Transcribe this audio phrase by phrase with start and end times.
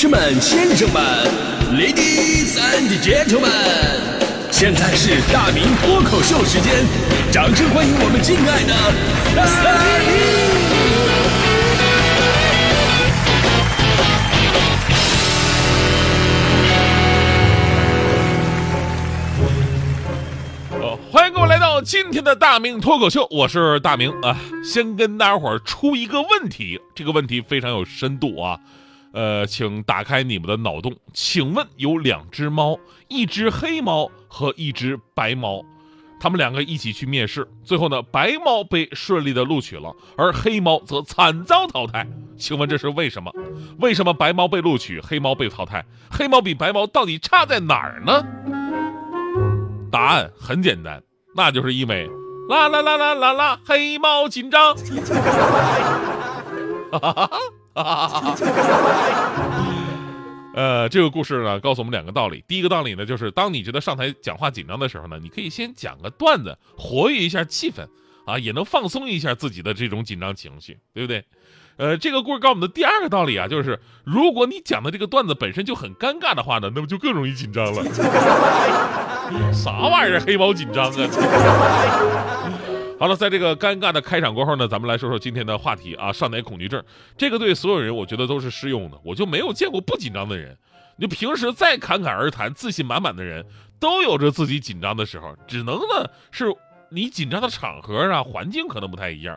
[0.00, 1.02] 士们、先生们
[1.74, 3.50] ，Ladies and Gentlemen，
[4.50, 6.86] 现在是大明脱口秀时间，
[7.30, 8.72] 掌声欢迎我们敬爱的
[9.36, 9.44] 大
[20.72, 20.80] 明！
[20.80, 24.34] 呃，欢迎各位来到今天的大明脱口秀，我是大明啊。
[24.64, 28.58] 先跟大家伙儿出一个问题，这个问题非常有深度啊。
[29.12, 32.78] 呃，请打开你们的脑洞，请问有两只猫，
[33.08, 35.64] 一只黑猫和一只白猫，
[36.20, 42.06] 他们两个一起去面试，最后呢，白猫被顺利的录取了，而黑猫则惨遭淘汰。
[42.36, 43.32] 请问这是为什么？
[43.80, 45.84] 为什么白猫被录取，黑猫被淘汰？
[46.10, 48.24] 黑猫比白猫到底差在哪儿呢？
[49.90, 51.02] 答案很简单，
[51.34, 52.08] 那就是因为
[52.48, 54.76] 啦啦啦啦啦啦，黑猫紧张。
[56.92, 57.38] 哈哈哈哈！
[60.52, 62.44] 呃，这个故事呢，告诉我们两个道理。
[62.48, 67.86] 第一个道理呢，就是当你觉得上台讲话紧张的时候呢，你可以先讲个段子，活跃一下气氛
[68.26, 71.24] 啊，也能放松一下自己的这种紧张情绪，对不对？
[71.76, 77.84] 呃，这个故事告诉我们的第二个道理啊，就是如果你讲的这个段子本身就很尴尬的话呢，那么就更容易紧张了。
[79.54, 80.20] 啥玩意儿？
[80.20, 80.92] 黑猫紧张啊！
[83.00, 86.84] 好了，在这个尴尬的开场过后呢，咱们来说说今天的话题啊，上台恐惧症。
[87.16, 90.54] 这个对所有人我觉得都是适用的，我就没有见过不紧张的人。
[90.96, 93.46] 你平时再侃侃而谈、自信满满的人，
[93.80, 96.54] 都有着自己紧张的时候，只能呢是
[96.90, 99.34] 你紧张的场合啊、环境可能不太一样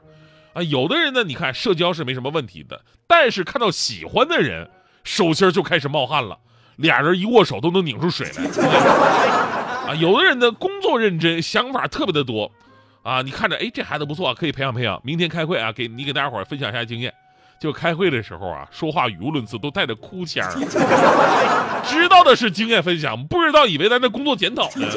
[0.51, 0.61] 啊。
[0.61, 4.69] 有的人呢，你看社交是没什么问题的，但是看到喜欢的人，
[5.05, 6.37] 手心就开始冒汗了，
[6.75, 8.43] 俩人一握手都能拧出水来。
[9.87, 12.51] 啊，有的人呢工作认真，想法特别的多。
[13.03, 14.99] 啊，你看着，哎，这孩子不错，可以培养培养。
[15.03, 17.13] 明天开会啊，给你给大家伙分享一下经验。
[17.59, 20.45] 就开会的时候啊，说话语无伦次，都带着哭腔。
[21.83, 24.87] 知道的是经验分享，不知道以为在那工作检讨呢。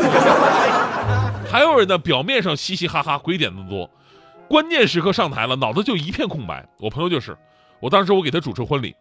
[1.51, 3.89] 还有人呢，表面上嘻嘻哈哈，鬼点子多，
[4.49, 6.67] 关键时刻上台了，脑子就一片空白。
[6.79, 7.37] 我朋友就是，
[7.79, 8.95] 我当时我给他主持婚礼，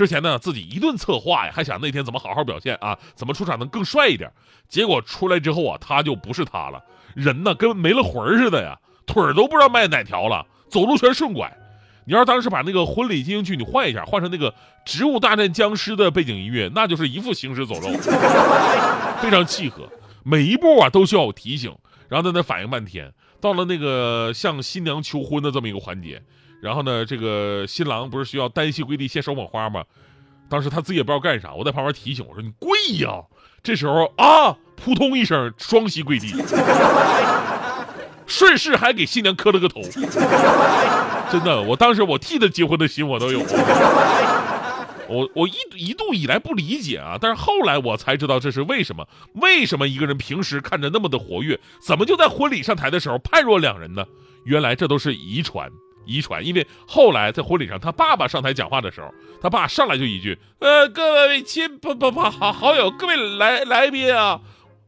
[0.00, 4.32] 之前呢自己一顿策划呀，还想那天怎么好好表现啊，怎么出场能更帅一点。
[4.66, 6.82] 结果出来之后啊，他就不是他了。
[7.14, 11.54] 人呢，跟没了魂似的呀，腿都不知道迈哪条了，走路全顺拐。
[12.06, 14.50] 你要是当时把那个婚礼进行曲你换一下，换成那个
[14.86, 17.90] 《植物大战僵尸》的背景音乐，那就是一副行尸走肉，
[19.20, 19.86] 非常契合。
[20.22, 21.76] 每一步啊都需要我提醒，
[22.08, 23.12] 然后在那反应半天。
[23.40, 26.22] 到了那个向新娘求婚的这么一个环节，
[26.60, 29.82] 然后呢，这个新郎不是需要单膝跪地献手捧花吗？
[30.48, 33.22] 当时他自己也不知道干啥，我在旁边提醒我说：“你跪呀！”
[33.62, 36.34] 这时候啊，扑通一声，双膝跪地，
[38.26, 39.80] 顺势还给新娘磕了个头。
[41.30, 43.40] 真的，我当时我替他结婚的心我都有。
[45.10, 49.06] 我我一一度以来不理解啊，但是后来我才知道这是为什么。
[49.34, 54.04] 为什么一个人平时看着那么的活跃，怎么就在婚礼上台的时候判若两人呢？
[54.44, 55.68] 原来这都是遗传。
[56.06, 64.40] 遗传，因为后来在婚礼上，他爸爸上台讲话的时候，他爸上来就一句：“呃，各位亲不不不好好友，各位来来宾啊，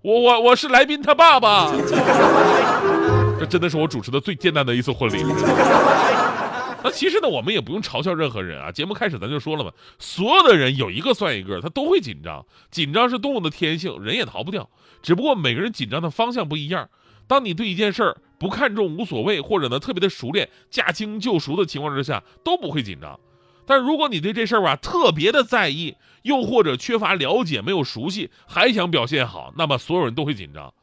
[0.03, 1.71] 我我我是来宾他爸爸。
[3.39, 5.23] ”这真的是我主持的最艰难的一次婚礼。
[6.85, 8.73] 那其实呢，我们也不用嘲笑任何人啊。
[8.73, 14.69] 节目开始咱就说了嘛，所有的人有一个算一个，他都会紧张，紧张是动物的天性，人也逃不掉。
[15.03, 16.89] 只不过每个人紧张的方向不一样。
[17.29, 23.19] 当你对一件事儿，不看重、无所谓，或者呢特别的熟练、驾轻就熟的情况之下，都不会紧张。
[23.65, 30.75] 但如果你对这事儿吧特别的在意，又或者缺乏了解、没有熟悉，还想表现好，那么所有人都会紧张。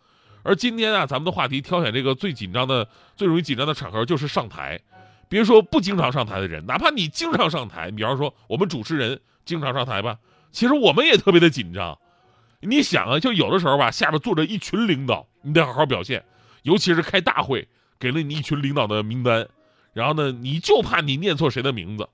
[0.43, 2.87] 而今天啊，咱们的话题挑选这个最紧张的、
[3.17, 4.79] 最容易紧张的场合就是上台。
[5.29, 10.17] 别说不经常上台的人，哪怕你经常上台，比方说我们主持人经常上台吧，
[10.51, 11.97] 其实我们也特别的紧张。
[12.61, 16.25] 你想啊，就有的时候吧，下边坐着一群领导，你得好好表现。
[16.63, 19.47] 尤其是开大会，给了你一群领导的名单，
[19.93, 22.09] 然后呢，你就怕你念错谁的名字，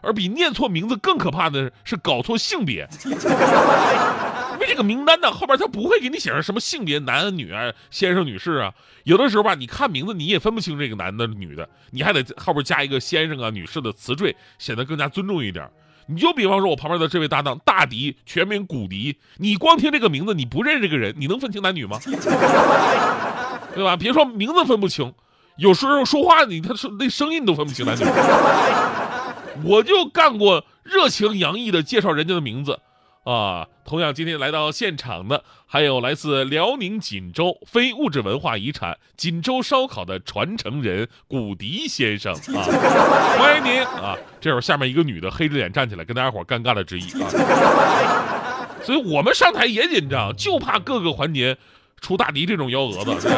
[0.00, 2.88] 而比念错名字更可怕的是搞错性别。
[4.60, 8.72] 为这个名单呢，后边他不会给你写上什么性别，男女啊，先生女士啊。
[9.04, 15.68] 有的时候吧，你看名字你也分不清这个男的女的，你还得后边加一个先生啊、女士的词缀，显得更加尊重一点。
[16.06, 21.98] 你就比方说，我旁边的这位搭档大迪，全名古迪，你光听这个名字，你不认识这个人，你能分清男女吗？
[23.74, 23.96] 对吧？
[23.96, 25.14] 别说名字分不清，
[25.56, 28.02] 有时候说话你他说那声音都分不清男女。
[29.64, 32.80] 我就干过热情洋溢的介绍人家的名字，
[33.24, 42.64] 啊，同样今天来到现场的还有来自辽宁锦州非物质文化遗产锦州烧烤的传承人古迪先生 啊，
[43.38, 44.16] 欢迎您啊！
[44.40, 47.28] 这会儿下面一个女的黑着脸站起来，跟大家伙尴尬的致意啊。
[48.82, 51.56] 所以我们上台也紧张，就怕各个环节
[52.00, 53.30] 出大迪这种幺蛾子。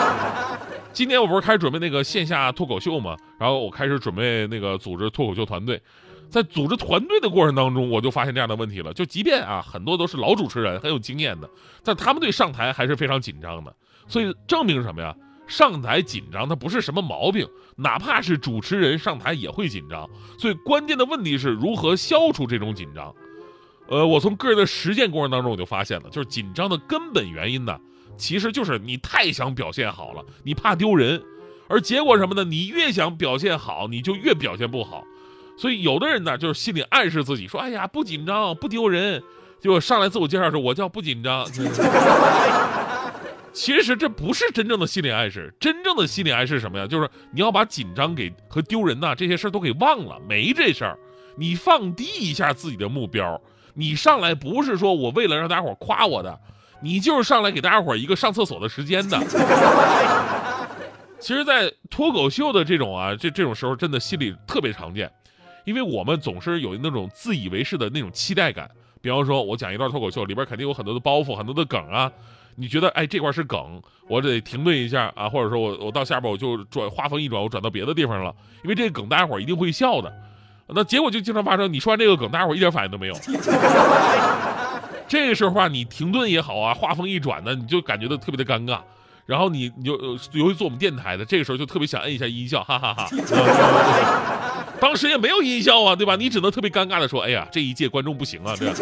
[0.92, 5.80] 今天我不是开始准备那个线下脱口秀嘛，然后我开始准备那个组织脱口秀团队。
[6.30, 8.94] 在组织团队的过程当中，我就发现这样的问题了。
[8.94, 11.50] 就即便啊，很多都是老主持人，很有经验的，
[11.82, 13.74] 但他们对上台还是非常紧张的。
[14.06, 15.14] 所以证明什么呀？
[15.46, 17.44] 上台紧张，它不是什么毛病。
[17.76, 20.08] 哪怕是主持人上台也会紧张。
[20.38, 23.12] 所以关键的问题是如何消除这种紧张。
[23.88, 27.76] 呃，我从个人的实践过程当中，我就发现了，就是紧张的根本原因呢，
[28.16, 31.20] 其实就是你太想表现好了，你怕丢人，
[31.68, 32.44] 而结果什么呢？
[32.44, 35.02] 你越想表现好，你就越表现不好。
[35.60, 39.22] 所以有的人呢，就是心里暗示自己说：“哎呀，不紧张，不丢人。”
[39.60, 41.46] 结果上来自我介绍说：“我叫不紧张。
[43.52, 46.86] ”其实这不是真正的心理暗示，真正的心理暗示什么呀？
[46.86, 50.98] 就是你要把紧张给和丢人呐这些事儿都给忘了，没这事儿。
[51.36, 53.38] 你放低一下自己的目标，
[53.74, 56.40] 你上来不是说我为了让大家伙夸我的，
[56.80, 59.18] 你就是上来给大家伙一个上厕所的时间的。
[61.20, 65.10] 其实，在脱口秀的这种啊，这这种时候，真的心里特别常见。
[65.64, 68.70] 因为我们总是有那种自以为是的那种期待感，
[69.00, 72.10] 比方说，我讲一段脱口秀，里边肯定有很多的包袱，很多的梗啊。
[72.56, 80.12] 你觉得，哎，这块是梗，我得停顿一下啊，或者说我我到下边我就转话锋一转，我转到别的地方了，因为这个梗大家伙一定会笑的。
[80.66, 83.14] 那结果就经常发生，你说完这个梗，大家伙一点反应都没有。
[85.08, 88.78] 这个时候吧，你停顿也好啊，话锋一转呢，你就感觉到特别的尴尬。
[89.26, 89.96] 然后你你就
[90.32, 93.08] 尤其做我们电台的，这个时候就特别想摁一下音效，哈哈哈。
[94.80, 96.16] 当时也没有音效啊，对吧？
[96.16, 98.74] 你只能特别尴尬的说：“哎呀，这一届观众不行啊，对吧？”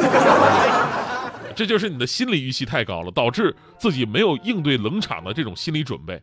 [1.57, 6.23] 这就是你的心理预期太高了，导致自己没有应对冷场的这种心理准备。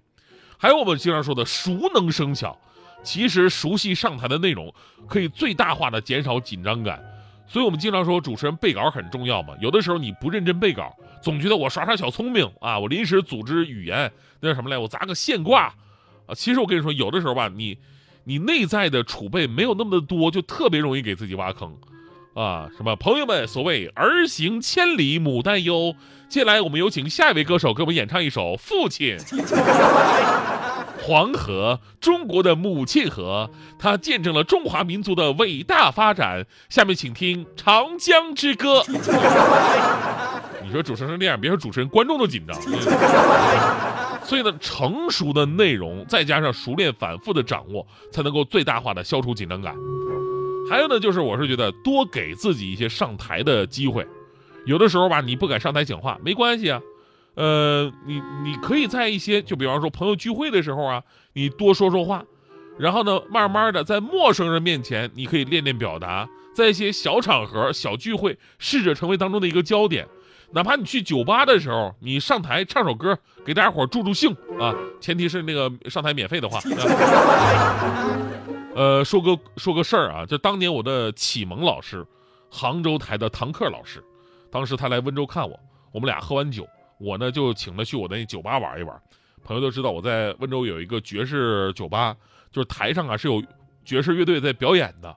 [0.57, 2.57] 还有我们经常说的“熟能生巧”，
[3.03, 4.73] 其实熟悉上台的内容
[5.09, 7.03] 可以最大化的减少紧张感。
[7.45, 9.53] 所以我们经常说主持人背稿很重要嘛。
[9.59, 14.77] 有的时候你不认真背稿，总觉得我耍耍小聪明啊，我临时组织语言那叫什么来？
[14.77, 15.65] 我砸个现挂
[16.25, 16.33] 啊。
[16.33, 17.77] 其实我跟你说，有的时候吧，你。
[18.25, 21.77] 你内在的储备没有那么的多，就特别容易给自己挖坑，
[22.33, 25.95] 啊，什么朋友们，所谓儿行千里母担忧。
[26.27, 29.15] 接下来我们有请下一位歌手给我们演唱一首《父亲》。
[31.05, 36.47] 黄河，中国的母亲河，它见证了中华民族的伟大发展。
[36.67, 38.79] 下面请听《长江之歌》。
[40.65, 42.59] 你说主持人这样，别说主持人，观众都紧张。
[44.25, 49.75] 所以呢，成熟的内容再加上熟练反复的掌握，才能够最大化的消除紧张感。
[50.69, 54.05] 还有呢，就是我是觉得多给自己一些上台的机会。
[54.65, 56.81] 有的时候吧，你不敢上台讲话没关系啊，
[57.35, 62.25] 呃，你你可以在一些就比方说朋友聚会的时候啊，你多说说话，
[62.79, 70.07] 然后呢，慢慢的在陌生人面前，你可以练练表达，在一些小场合、小聚会，试着成为当中的一个焦点。
[70.55, 76.61] 哪怕你去酒吧的时候，你上台唱首歌，给大家伙助助兴啊，前提是那个上台免费的话。
[78.73, 82.07] 呃，说个说个事儿啊，就当年我的启蒙老师，
[82.49, 84.01] 杭州台的唐克老师，
[84.49, 85.59] 当时他来温州看我，
[85.91, 86.65] 我们俩喝完酒，
[86.99, 88.97] 我呢就请他去我的那酒吧玩一玩。
[89.43, 92.15] 朋友都知道我在温州有一个爵士酒吧，
[92.49, 93.43] 就是台上啊是有
[93.83, 95.13] 爵士乐队在表演的，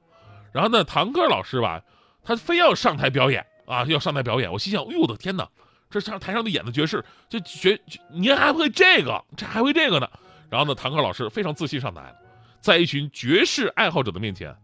[0.50, 1.81] 然后呢，唐克老师吧，
[2.25, 3.46] 他非要上台表演。
[3.69, 5.47] 啊，要上台表演，我心想，哎呦我的天哪，
[5.90, 7.78] 这上台上的演的爵士，这爵，
[8.11, 10.09] 您还会这个，这还会这个呢。
[10.49, 12.14] 然后呢，唐克老师非常自信上台，
[12.61, 14.57] 在一群爵士爱好者的面前，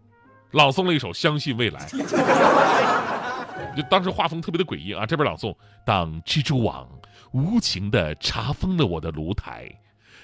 [0.52, 1.87] 朗诵了一首《相信未来》。
[3.76, 6.88] 就当时画风特别的诡异啊，这边朗诵：当蜘蛛网
[7.33, 9.69] 无情地查封了我的炉台，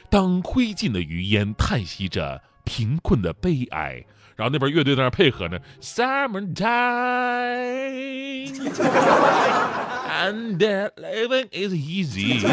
[0.08, 4.02] 当灰烬的余烟叹息着贫困的悲哀。
[4.40, 6.64] 然后那边乐队在那配合呢，Summertime
[10.08, 12.40] and living is easy，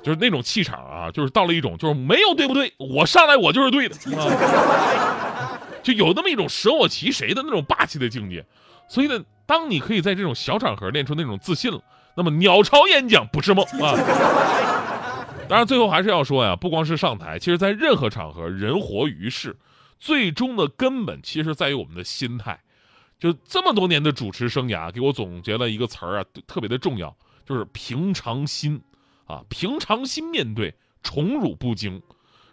[0.00, 8.46] 就是那种气场啊，就是到了一种就是没有对不对，我上来我就是对的，啊就有那么一种舍我其谁的那种霸气的境界。
[8.88, 11.80] 所以呢，当你可以在这种小场合练出那种自信了，
[12.14, 13.98] 那么鸟巢演讲不是梦啊。
[15.48, 19.56] 当然，最后还是要说呀，不光是上台，其实在任何场合，人活于世。
[19.98, 22.60] 最终的根本其实在于我们的心态，
[23.18, 28.80] 就这么多年的主持生涯，给我总结了一个词儿啊，特别的重要，就是平常心
[29.26, 32.00] 啊，平常心面对，宠辱不惊。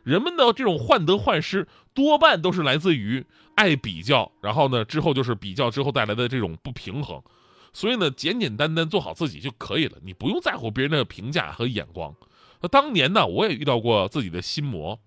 [0.04, 3.26] 人们的这种患得患失，多半都是来自于
[3.56, 7.22] 爱比较，然后呢，之后就是比较之后带来的这种不平衡。
[7.74, 12.16] 所以呢，简简单单做好自己就可以了，你不用在乎别人的评价和眼光。
[12.62, 15.00] 那当年呢，我也遇到过自己的心魔，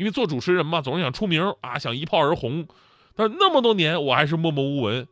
[0.00, 2.66] 因为做主持人嘛，总是想出名啊，想一炮而红。
[3.14, 5.06] 但那么多年，我还是默默无闻。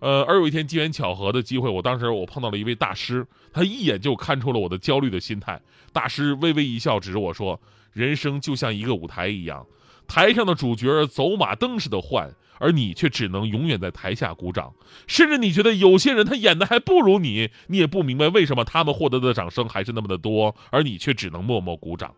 [0.00, 5.58] 呃，而有一天机缘巧合的机会，我当时我碰到了一位大师，他一眼就看出了我的焦虑的心态。
[5.90, 7.58] 大师微微一笑，指着我说
[7.94, 9.66] ：“人生就像一个舞台一样，
[10.06, 14.70] 台上的主角走马灯似的换，而你却只能永远在台下鼓掌。
[15.06, 22.14] 甚至你觉得有些人他演的还不如你，你也不明白为什么他们获得的掌声还是那么的多，而你却只能默默鼓掌。”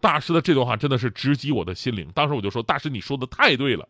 [0.00, 2.08] 大师的这段话真的是直击我的心灵。
[2.14, 3.88] 当时我就说：“大师，你说的太对了，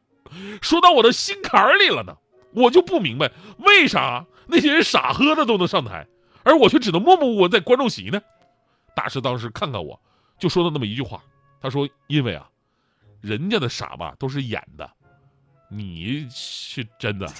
[0.62, 2.16] 说到我的心坎儿里了呢。”
[2.54, 6.06] 我就不明白，为啥那些人傻呵的都能上台，
[6.42, 8.18] 而我却只能默默无闻在观众席呢？
[8.96, 10.00] 大师当时看看我，
[10.38, 11.22] 就说了那么一句话，
[11.60, 12.48] 他说：“因为啊，
[13.20, 14.90] 人家的傻吧都是演的，
[15.68, 17.30] 你是真的。”